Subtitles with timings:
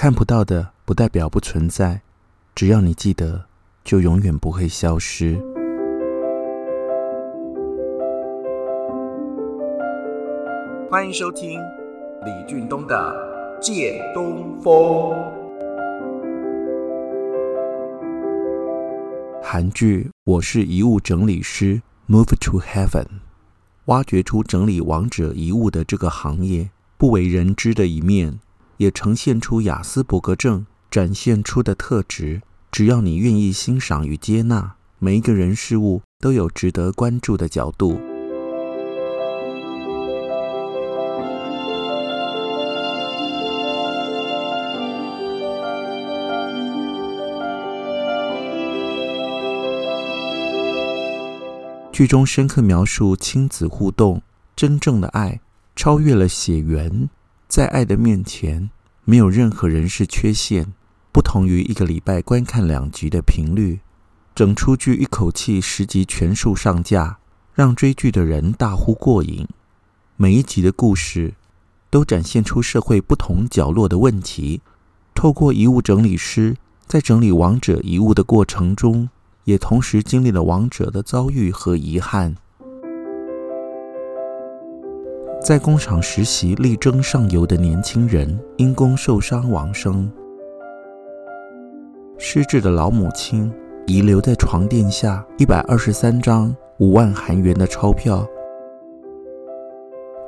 [0.00, 2.00] 看不到的不代表不存在，
[2.54, 3.46] 只要你记得，
[3.82, 5.36] 就永远不会消失。
[10.88, 11.60] 欢迎收听
[12.24, 12.94] 李俊东的
[13.60, 14.72] 《借东风》。
[19.42, 23.06] 韩剧《我是遗物整理师》（Move to Heaven）
[23.86, 28.38] 挖掘出整理亡者遗物的这个行业不为人知的一面。
[28.78, 32.42] 也呈现出雅斯伯格症展现出的特质。
[32.72, 38.00] 只要你愿意欣赏与接纳，每一个人事物都有值得关注的角度。
[51.90, 54.22] 剧中深刻描述亲子互动，
[54.54, 55.40] 真正的爱
[55.74, 57.08] 超越了血缘。
[57.48, 58.68] 在爱的面前，
[59.06, 60.74] 没有任何人是缺陷。
[61.10, 63.80] 不同于一个礼拜观看两集的频率，
[64.34, 67.18] 整出剧一口气十集全数上架，
[67.54, 69.48] 让追剧的人大呼过瘾。
[70.16, 71.32] 每一集的故事
[71.88, 74.60] 都展现出社会不同角落的问题。
[75.14, 76.54] 透过遗物整理师
[76.86, 79.08] 在整理亡者遗物的过程中，
[79.44, 82.36] 也同时经历了亡者的遭遇和遗憾。
[85.40, 90.10] 在工厂实习力争上游的年轻人因公受伤亡生，
[92.18, 93.50] 失智的老母亲
[93.86, 98.26] 遗留在床垫下一百二十三张五万韩元的钞票，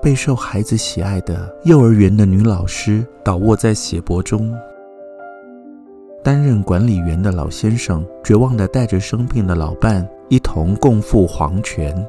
[0.00, 4.54] 备受孩子喜爱的幼儿园的女老师倒卧在血泊中，
[6.22, 12.08] 担任管理员的老先生绝望地带着生病的老伴一同共赴黄泉。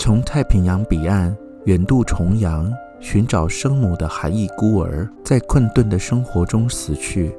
[0.00, 7.30] 从太平洋彼岸远渡重洋寻找生母的韩裔孤儿，在困顿的生活中死去；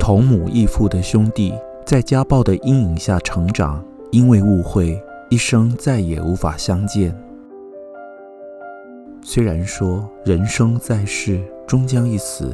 [0.00, 1.54] 同母异父的兄弟
[1.86, 7.16] 在家暴的阴影下成长，因为误会，一生再也无法相见。
[9.22, 12.52] 虽然说人生在世终将一死，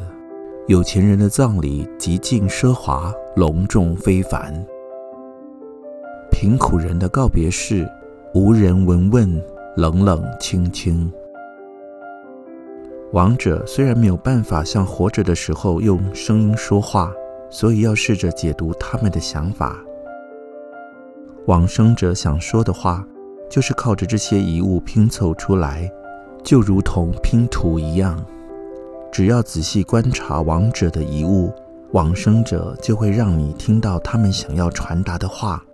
[0.66, 4.52] 有钱人的葬礼极尽奢华，隆重非凡；
[6.30, 7.88] 贫苦人的告别式。
[8.32, 9.42] 无人闻问，
[9.74, 11.10] 冷冷清清。
[13.12, 17.12] 亡者虽然没有办法像活着的时候用声音说话，
[17.50, 19.76] 所以要试着解读他们的想法。
[21.46, 23.04] 往生者想说的话，
[23.48, 25.90] 就是靠着这些遗物拼凑出来，
[26.44, 28.24] 就如同拼图一样。
[29.10, 31.52] 只要仔细观察亡者的遗物，
[31.90, 35.64] 往生者就会让你听到他们想要传达的话。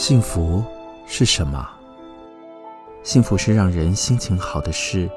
[0.00, 0.64] 幸福
[1.06, 1.68] 是什么？
[3.02, 5.10] 幸福是让人心情好的事，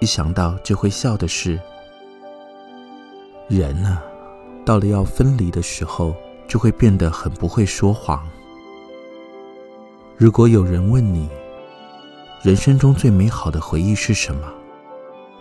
[0.00, 1.58] 一想到就会笑的事。
[3.48, 4.02] 人啊，
[4.66, 6.14] 到了要分离的时候，
[6.46, 8.22] 就会变得很不会说谎。
[10.14, 11.26] 如果有人问你，
[12.42, 14.46] 人生中最美好的回忆是什么？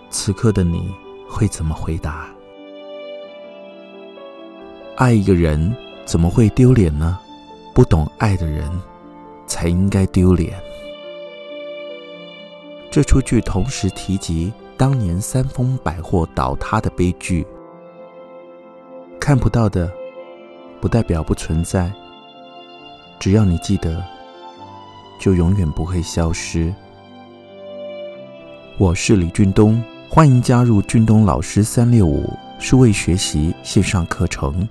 [0.09, 0.89] 此刻的你
[1.29, 2.29] 会怎么回答？
[4.95, 5.75] 爱一个人
[6.05, 7.19] 怎么会丢脸呢？
[7.79, 8.69] 不懂爱的人，
[9.47, 10.53] 才应该丢脸。
[12.91, 17.47] 这出剧同时提及当年三丰百货倒塌的悲剧。
[19.17, 19.89] 看不到的，
[20.81, 21.89] 不代表不存在。
[23.17, 24.03] 只要你记得，
[25.17, 26.75] 就永远不会消失。
[28.77, 32.29] 我是李俊东，欢迎加入俊东老师三六五
[32.59, 34.67] 数位学习线上课程。